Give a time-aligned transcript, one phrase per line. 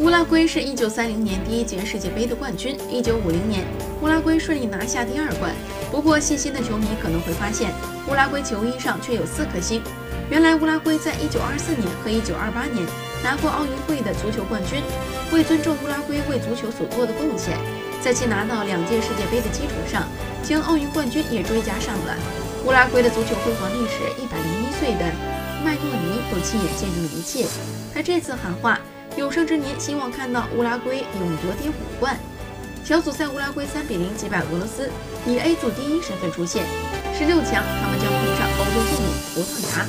[0.00, 2.76] 乌拉圭是一九三零年第一届世界杯的冠军。
[2.90, 3.62] 一九五零年，
[4.02, 5.54] 乌拉圭顺利拿下第二冠。
[5.88, 7.70] 不过，细心的球迷可能会发现，
[8.10, 9.80] 乌拉圭球衣上却有四颗星。
[10.28, 12.84] 原来，乌拉圭在一九二四年和一九二八年
[13.22, 14.82] 拿过奥运会的足球冠军。
[15.32, 17.56] 为尊重乌拉圭为足球所做的贡献，
[18.02, 20.02] 在其拿到两届世界杯的基础上，
[20.42, 22.18] 将奥运冠军也追加上了。
[22.66, 25.06] 乌拉圭的足球辉煌历史，一百零一岁的
[25.62, 27.46] 麦诺尼都亲眼见证了一切。
[27.94, 28.76] 他这次喊话。
[29.16, 32.18] 有生之年，希望看到乌拉圭勇夺第五冠。
[32.84, 34.90] 小组赛，乌拉圭三比零击败俄罗斯，
[35.26, 36.64] 以 A 组第一身份出现。
[37.16, 39.86] 十六强，他们将碰上欧洲劲旅葡萄牙。